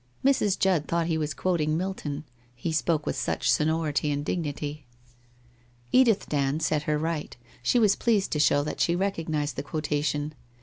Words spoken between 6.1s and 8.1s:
Dand set her right. She was